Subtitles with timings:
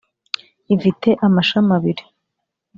[0.75, 2.03] Ifite amashami abiri